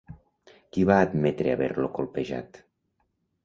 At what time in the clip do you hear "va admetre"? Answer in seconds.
0.91-1.55